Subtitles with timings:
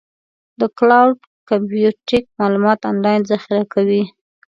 [0.59, 1.15] د کلاؤډ
[1.49, 4.03] کمپیوټینګ معلومات آنلاین ذخیره کوي.